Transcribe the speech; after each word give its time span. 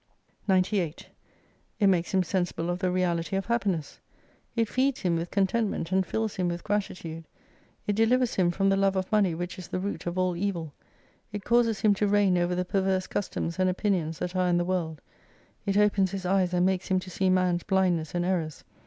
98 0.47 1.09
It 1.79 1.85
makes 1.85 2.11
him 2.11 2.23
sensible 2.23 2.71
of 2.71 2.79
the 2.79 2.89
reality 2.89 3.35
of 3.35 3.45
Happiness: 3.45 3.99
it 4.55 4.67
feeds 4.67 5.01
him 5.01 5.15
with 5.15 5.29
contentment, 5.29 5.91
and 5.91 6.03
fills 6.03 6.37
him 6.37 6.47
with 6.47 6.63
grati 6.63 6.99
tude, 6.99 7.25
it 7.85 7.95
delivers 7.95 8.33
him 8.33 8.49
from 8.49 8.69
the 8.69 8.75
love 8.75 8.95
of 8.95 9.11
money 9.11 9.35
which 9.35 9.59
is 9.59 9.67
the 9.67 9.79
root 9.79 10.07
of 10.07 10.17
all 10.17 10.35
evil, 10.35 10.73
it 11.31 11.43
causes 11.43 11.81
him 11.81 11.93
to 11.93 12.07
reign 12.07 12.35
over 12.35 12.55
the 12.55 12.65
perverse 12.65 13.05
customs 13.05 13.59
and 13.59 13.69
opinions 13.69 14.17
that 14.17 14.35
are 14.35 14.47
in 14.49 14.57
the 14.57 14.65
world: 14.65 15.01
it 15.67 15.77
opens 15.77 16.09
his 16.09 16.25
eyes, 16.25 16.51
and 16.51 16.65
makes 16.65 16.87
him 16.87 16.97
to 16.99 17.11
see 17.11 17.29
man's 17.29 17.61
blind 17.61 17.97
ness 17.97 18.15
and 18.15 18.25
errors. 18.25 18.63